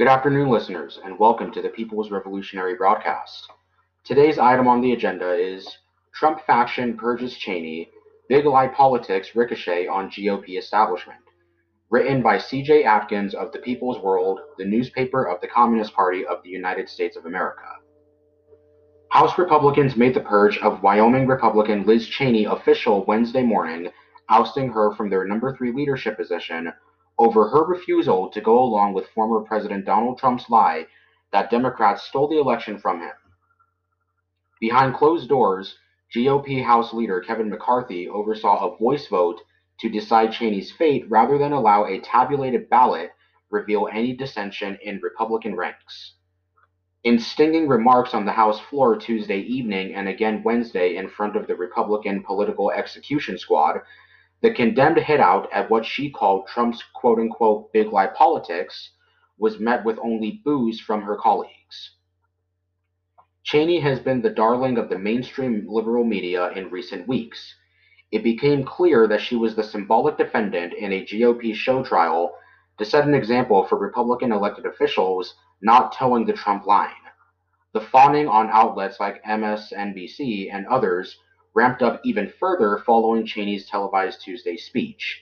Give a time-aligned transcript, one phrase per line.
[0.00, 3.46] Good afternoon, listeners, and welcome to the People's Revolutionary Broadcast.
[4.02, 5.68] Today's item on the agenda is
[6.14, 7.90] Trump faction purges Cheney,
[8.26, 11.20] Big Lie Politics Ricochet on GOP Establishment.
[11.90, 12.82] Written by C.J.
[12.84, 17.18] Atkins of the People's World, the newspaper of the Communist Party of the United States
[17.18, 17.68] of America.
[19.10, 23.90] House Republicans made the purge of Wyoming Republican Liz Cheney official Wednesday morning,
[24.30, 26.72] ousting her from their number three leadership position
[27.20, 30.86] over her refusal to go along with former President Donald Trump's lie
[31.32, 33.12] that Democrats stole the election from him.
[34.58, 35.76] Behind closed doors,
[36.16, 39.42] GOP House leader Kevin McCarthy oversaw a voice vote
[39.80, 43.10] to decide Cheney's fate rather than allow a tabulated ballot
[43.50, 46.14] reveal any dissension in Republican ranks.
[47.04, 51.46] In stinging remarks on the House floor Tuesday evening and again Wednesday in front of
[51.46, 53.80] the Republican Political Execution Squad,
[54.42, 58.92] the condemned hit out at what she called Trump's quote unquote big lie politics
[59.38, 61.96] was met with only boos from her colleagues.
[63.42, 67.54] Cheney has been the darling of the mainstream liberal media in recent weeks.
[68.12, 72.34] It became clear that she was the symbolic defendant in a GOP show trial
[72.78, 76.90] to set an example for Republican elected officials not toeing the Trump line.
[77.72, 81.18] The fawning on outlets like MSNBC and others
[81.54, 85.20] ramped up even further following Cheney's televised Tuesday speech.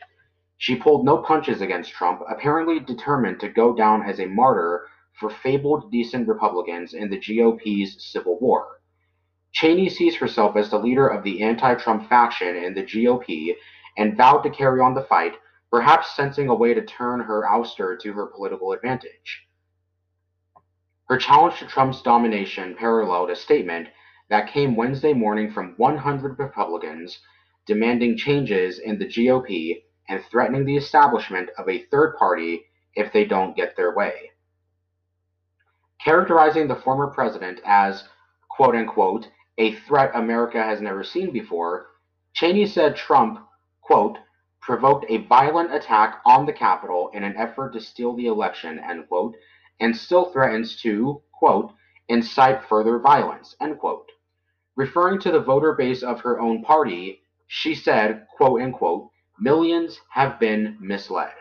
[0.57, 4.87] She pulled no punches against Trump, apparently determined to go down as a martyr
[5.19, 8.81] for fabled decent Republicans in the GOP's civil war.
[9.53, 13.55] Cheney sees herself as the leader of the anti Trump faction in the GOP
[13.97, 15.35] and vowed to carry on the fight,
[15.71, 19.47] perhaps sensing a way to turn her ouster to her political advantage.
[21.09, 23.89] Her challenge to Trump's domination paralleled a statement
[24.31, 27.19] that came Wednesday morning from 100 Republicans
[27.67, 33.25] demanding changes in the GOP and threatening the establishment of a third party if they
[33.25, 34.31] don't get their way.
[36.03, 38.05] Characterizing the former president as,
[38.49, 39.29] quote unquote,
[39.59, 41.89] a threat America has never seen before,
[42.33, 43.41] Cheney said Trump,
[43.83, 44.19] quote,
[44.61, 49.09] provoked a violent attack on the Capitol in an effort to steal the election, end
[49.09, 49.35] quote,
[49.81, 51.73] and still threatens to, quote,
[52.09, 54.11] incite further violence, end quote.
[54.79, 60.39] Referring to the voter base of her own party, she said, quote unquote, millions have
[60.39, 61.33] been misled.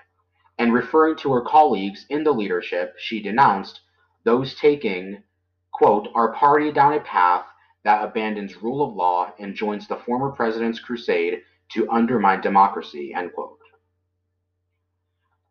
[0.57, 3.81] And referring to her colleagues in the leadership, she denounced
[4.23, 5.21] those taking,
[5.71, 7.45] quote, our party down a path
[7.83, 11.43] that abandons rule of law and joins the former president's crusade
[11.73, 13.59] to undermine democracy, end quote.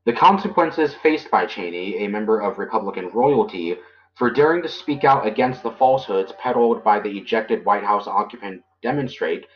[0.06, 3.76] The consequences faced by Cheney, a member of Republican royalty,
[4.16, 8.62] for daring to speak out against the falsehoods peddled by the ejected White House occupant
[8.82, 9.46] demonstrate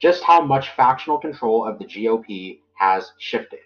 [0.00, 3.60] just how much factional control of the GOP has shifted.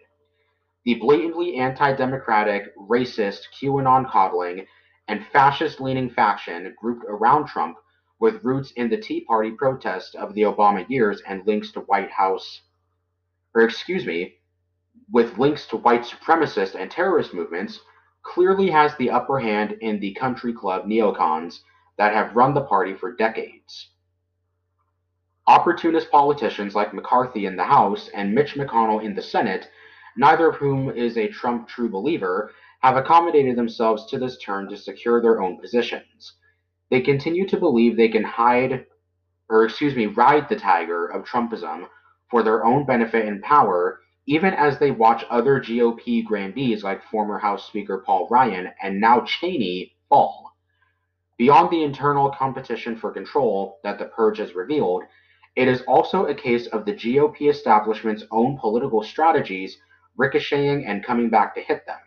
[0.84, 4.66] The blatantly anti democratic, racist, QAnon coddling,
[5.08, 7.76] and fascist leaning faction grouped around Trump
[8.20, 12.10] with roots in the Tea Party protest of the Obama years and links to White
[12.10, 12.62] House,
[13.54, 14.34] or excuse me,
[15.10, 17.80] with links to white supremacist and terrorist movements
[18.34, 21.60] clearly has the upper hand in the country club neocons
[21.96, 23.90] that have run the party for decades.
[25.46, 29.68] Opportunist politicians like McCarthy in the House and Mitch McConnell in the Senate,
[30.16, 32.50] neither of whom is a Trump true believer,
[32.80, 36.34] have accommodated themselves to this turn to secure their own positions.
[36.90, 38.86] They continue to believe they can hide,
[39.48, 41.86] or excuse me, ride the tiger of Trumpism
[42.30, 47.38] for their own benefit and power even as they watch other GOP grandees like former
[47.38, 50.56] House Speaker Paul Ryan and now Cheney fall.
[51.36, 55.02] Beyond the internal competition for control that the purge has revealed,
[55.56, 59.76] it is also a case of the GOP establishment's own political strategies
[60.16, 61.98] ricocheting and coming back to hit them.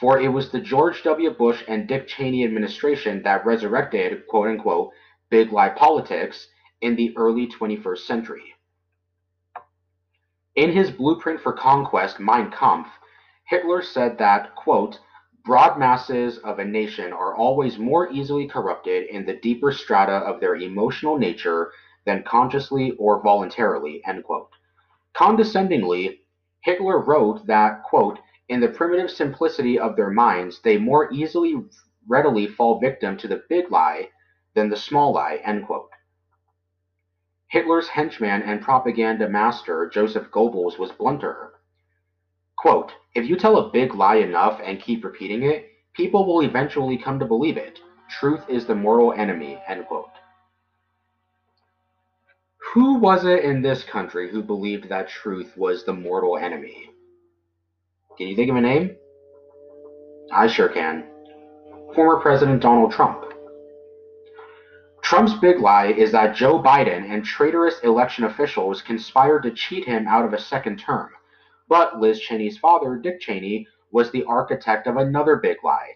[0.00, 1.30] For it was the George W.
[1.30, 4.92] Bush and Dick Cheney administration that resurrected, quote unquote,
[5.28, 6.48] big lie politics
[6.80, 8.54] in the early 21st century.
[10.58, 12.88] In his blueprint for conquest, Mein Kampf,
[13.44, 14.98] Hitler said that, quote,
[15.44, 20.40] broad masses of a nation are always more easily corrupted in the deeper strata of
[20.40, 21.70] their emotional nature
[22.06, 24.50] than consciously or voluntarily, end quote.
[25.14, 26.22] Condescendingly,
[26.64, 28.18] Hitler wrote that, quote,
[28.48, 31.54] in the primitive simplicity of their minds, they more easily
[32.08, 34.08] readily fall victim to the big lie
[34.54, 35.88] than the small lie, end quote.
[37.48, 41.52] Hitler's henchman and propaganda master, Joseph Goebbels, was blunter.
[42.56, 46.98] Quote, if you tell a big lie enough and keep repeating it, people will eventually
[46.98, 47.80] come to believe it.
[48.20, 50.10] Truth is the mortal enemy, end quote.
[52.74, 56.90] Who was it in this country who believed that truth was the mortal enemy?
[58.18, 58.96] Can you think of a name?
[60.30, 61.04] I sure can.
[61.94, 63.24] Former President Donald Trump.
[65.08, 70.06] Trump's big lie is that Joe Biden and traitorous election officials conspired to cheat him
[70.06, 71.08] out of a second term.
[71.66, 75.92] But Liz Cheney's father, Dick Cheney, was the architect of another big lie,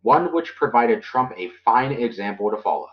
[0.00, 2.88] one which provided Trump a fine example to follow.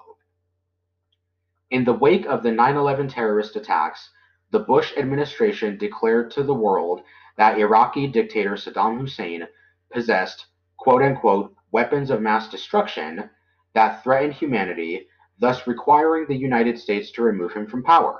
[1.69, 4.09] In the wake of the 9 11 terrorist attacks,
[4.50, 7.01] the Bush administration declared to the world
[7.38, 9.47] that Iraqi dictator Saddam Hussein
[9.89, 13.29] possessed quote unquote weapons of mass destruction
[13.73, 15.07] that threatened humanity,
[15.41, 18.19] thus requiring the United States to remove him from power.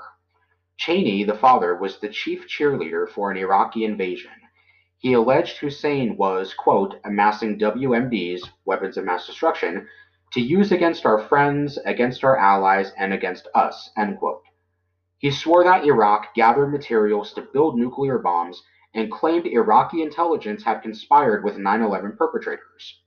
[0.76, 4.32] Cheney, the father, was the chief cheerleader for an Iraqi invasion.
[4.98, 9.86] He alleged Hussein was, quote, amassing WMDs, weapons of mass destruction,
[10.32, 14.42] to use against our friends, against our allies, and against us, end quote.
[15.18, 18.60] He swore that Iraq gathered materials to build nuclear bombs
[18.94, 23.01] and claimed Iraqi intelligence had conspired with 9 11 perpetrators.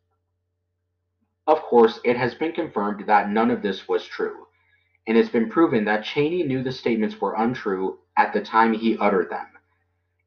[1.48, 4.48] Of course, it has been confirmed that none of this was true,
[5.08, 8.98] and it's been proven that Cheney knew the statements were untrue at the time he
[8.98, 9.48] uttered them.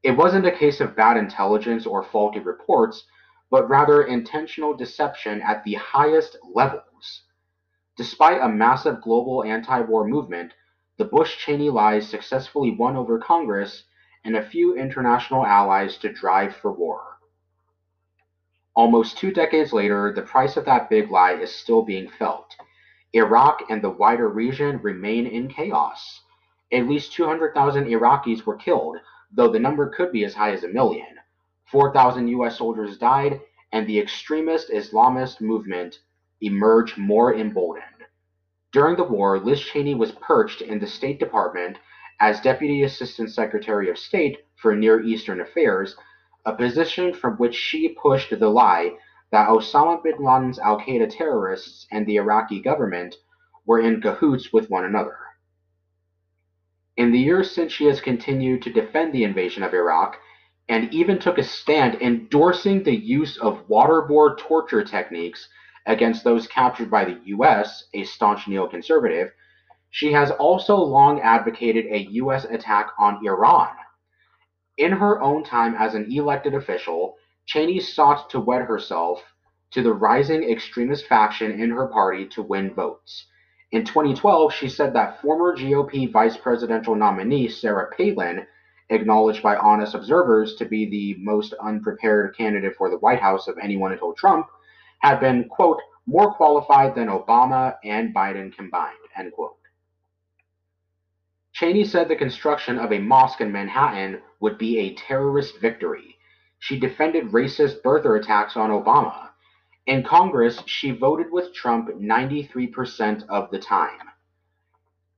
[0.05, 3.05] It wasn't a case of bad intelligence or faulty reports,
[3.51, 7.25] but rather intentional deception at the highest levels.
[7.97, 10.55] Despite a massive global anti war movement,
[10.99, 13.85] the Bush Cheney lies successfully won over Congress
[14.25, 17.18] and a few international allies to drive for war.
[18.79, 22.55] Almost two decades later, the price of that big lie is still being felt.
[23.13, 26.21] Iraq and the wider region remain in chaos.
[26.71, 28.99] At least 200,000 Iraqis were killed,
[29.33, 31.19] though the number could be as high as a million.
[31.73, 33.41] 4,000 US soldiers died,
[33.73, 35.99] and the extremist Islamist movement
[36.41, 38.05] emerged more emboldened.
[38.71, 41.81] During the war, Liz Cheney was perched in the State Department
[42.21, 45.97] as Deputy Assistant Secretary of State for Near Eastern Affairs,
[46.45, 48.93] a position from which she pushed the lie
[49.31, 53.17] that Osama bin Laden's Al Qaeda terrorists and the Iraqi government
[53.67, 55.17] were in cahoots with one another.
[56.97, 60.17] In the years since she has continued to defend the invasion of Iraq,
[60.69, 65.49] and even took a stand endorsing the use of waterboard torture techniques
[65.87, 69.31] against those captured by the US, a staunch neoconservative,
[69.91, 72.45] she has also long advocated a U.S.
[72.45, 73.69] attack on Iran.
[74.79, 77.17] In her own time as an elected official,
[77.47, 79.23] Cheney sought to wed herself
[79.73, 83.27] to the rising extremist faction in her party to win votes.
[83.73, 88.47] In 2012, she said that former GOP vice presidential nominee Sarah Palin,
[88.89, 93.59] acknowledged by honest observers to be the most unprepared candidate for the White House of
[93.61, 94.47] anyone until Trump,
[95.01, 99.57] had been, quote, more qualified than Obama and Biden combined, end quote.
[101.53, 106.17] Cheney said the construction of a mosque in Manhattan would be a terrorist victory.
[106.59, 109.29] She defended racist birther attacks on Obama.
[109.87, 114.09] In Congress, she voted with Trump 93% of the time.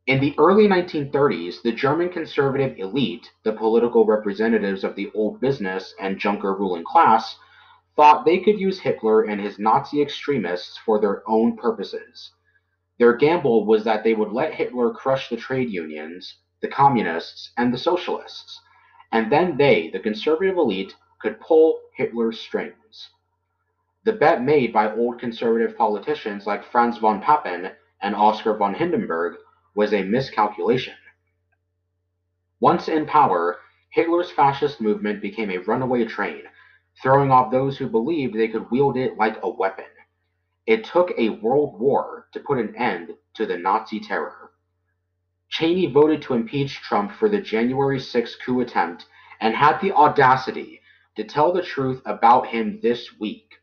[0.06, 5.94] In the early 1930s, the German conservative elite, the political representatives of the old business
[6.00, 7.36] and Junker ruling class,
[7.96, 12.32] thought they could use Hitler and his Nazi extremists for their own purposes.
[12.98, 17.72] Their gamble was that they would let Hitler crush the trade unions, the communists, and
[17.72, 18.60] the socialists,
[19.12, 23.10] and then they, the conservative elite, could pull Hitler's strings.
[24.04, 29.36] The bet made by old conservative politicians like Franz von Papen and Oskar von Hindenburg
[29.74, 30.94] was a miscalculation.
[32.60, 33.58] Once in power,
[33.90, 36.42] Hitler's fascist movement became a runaway train,
[37.02, 39.84] throwing off those who believed they could wield it like a weapon.
[40.66, 44.49] It took a world war to put an end to the Nazi terror.
[45.50, 49.06] Cheney voted to impeach Trump for the January 6 coup attempt
[49.40, 50.80] and had the audacity
[51.16, 53.54] to tell the truth about him this week.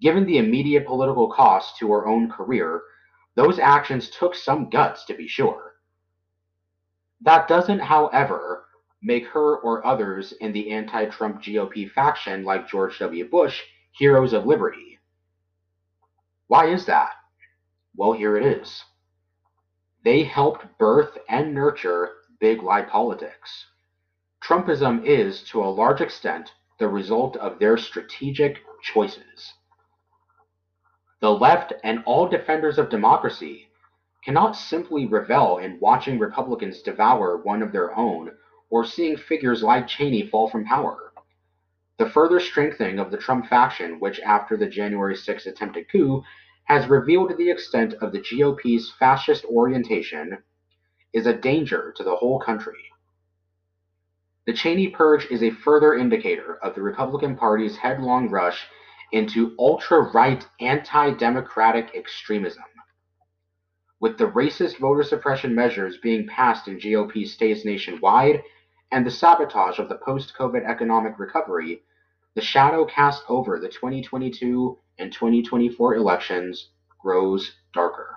[0.00, 2.82] Given the immediate political cost to her own career,
[3.34, 5.76] those actions took some guts to be sure.
[7.22, 8.66] That doesn't, however,
[9.02, 13.28] make her or others in the anti Trump GOP faction like George W.
[13.28, 14.98] Bush heroes of liberty.
[16.48, 17.12] Why is that?
[17.94, 18.84] Well, here it is.
[20.06, 23.66] They helped birth and nurture big lie politics.
[24.40, 29.54] Trumpism is, to a large extent, the result of their strategic choices.
[31.20, 33.68] The left and all defenders of democracy
[34.24, 38.30] cannot simply revel in watching Republicans devour one of their own
[38.70, 41.12] or seeing figures like Cheney fall from power.
[41.98, 46.22] The further strengthening of the Trump faction, which after the January 6 attempted coup
[46.66, 50.38] has revealed the extent of the GOP's fascist orientation,
[51.12, 52.74] is a danger to the whole country.
[54.46, 58.66] The Cheney purge is a further indicator of the Republican Party's headlong rush
[59.12, 62.64] into ultra right anti democratic extremism.
[64.00, 68.42] With the racist voter suppression measures being passed in GOP states nationwide
[68.92, 71.82] and the sabotage of the post COVID economic recovery,
[72.34, 78.16] the shadow cast over the 2022 and 2024 elections grows darker.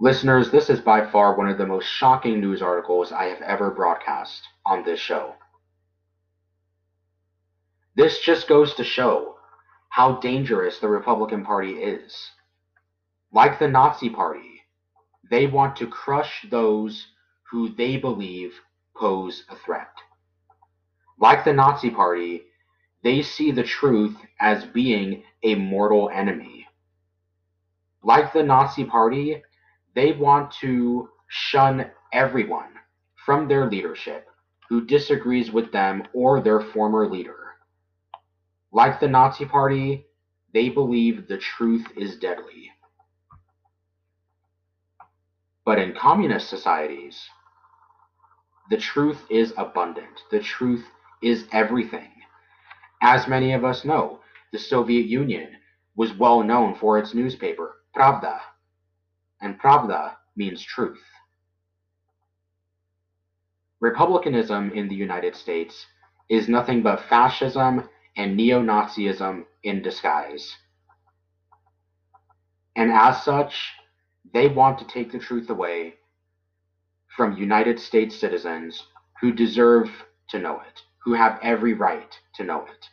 [0.00, 3.70] Listeners, this is by far one of the most shocking news articles I have ever
[3.70, 5.34] broadcast on this show.
[7.96, 9.38] This just goes to show
[9.88, 12.30] how dangerous the Republican Party is.
[13.32, 14.62] Like the Nazi Party,
[15.30, 17.08] they want to crush those
[17.50, 18.60] who they believe
[18.96, 19.90] pose a threat.
[21.18, 22.42] Like the Nazi Party,
[23.08, 26.66] they see the truth as being a mortal enemy.
[28.02, 29.42] Like the Nazi Party,
[29.94, 32.68] they want to shun everyone
[33.24, 34.28] from their leadership
[34.68, 37.54] who disagrees with them or their former leader.
[38.72, 40.04] Like the Nazi Party,
[40.52, 42.70] they believe the truth is deadly.
[45.64, 47.18] But in communist societies,
[48.68, 50.24] the truth is abundant.
[50.30, 50.84] The truth
[51.22, 52.17] is everything.
[53.00, 54.20] As many of us know,
[54.52, 55.56] the Soviet Union
[55.96, 58.40] was well known for its newspaper, Pravda,
[59.40, 61.02] and Pravda means truth.
[63.80, 65.86] Republicanism in the United States
[66.28, 70.56] is nothing but fascism and neo Nazism in disguise.
[72.74, 73.72] And as such,
[74.32, 75.94] they want to take the truth away
[77.16, 78.84] from United States citizens
[79.20, 79.90] who deserve
[80.30, 82.86] to know it, who have every right to know it.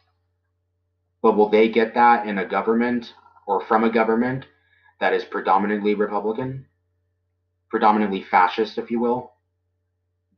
[1.22, 3.14] But will they get that in a government
[3.48, 4.46] or from a government
[5.00, 6.66] that is predominantly Republican,
[7.70, 9.34] predominantly fascist, if you will,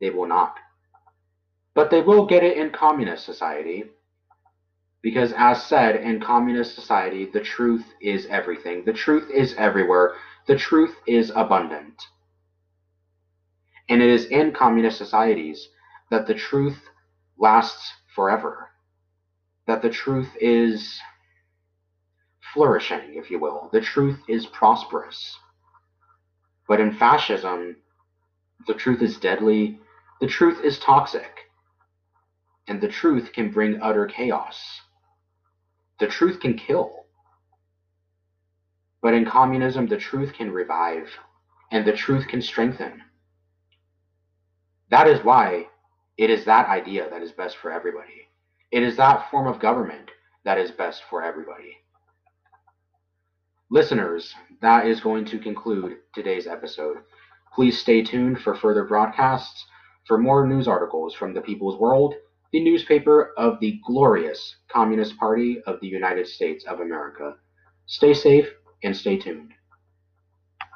[0.00, 0.54] they will not.
[1.74, 3.84] But they will get it in communist society,
[5.02, 8.84] because as said, in communist society, the truth is everything.
[8.84, 10.14] The truth is everywhere.
[10.46, 12.02] The truth is abundant.
[13.88, 15.68] And it is in communist societies
[16.10, 16.78] that the truth
[17.38, 18.70] lasts forever.
[19.68, 20.98] That the truth is
[22.54, 23.68] flourishing, if you will.
[23.70, 25.38] The truth is prosperous.
[26.66, 27.76] But in fascism,
[28.66, 29.78] the truth is deadly,
[30.22, 31.50] the truth is toxic,
[32.66, 34.58] and the truth can bring utter chaos.
[36.00, 37.04] The truth can kill.
[39.02, 41.10] But in communism, the truth can revive,
[41.70, 43.02] and the truth can strengthen.
[44.90, 45.66] That is why
[46.16, 48.27] it is that idea that is best for everybody.
[48.70, 50.10] It is that form of government
[50.44, 51.78] that is best for everybody.
[53.70, 56.98] Listeners, that is going to conclude today's episode.
[57.54, 59.66] Please stay tuned for further broadcasts
[60.06, 62.14] for more news articles from the People's World,
[62.52, 67.36] the newspaper of the glorious Communist Party of the United States of America.
[67.86, 68.48] Stay safe
[68.82, 69.52] and stay tuned.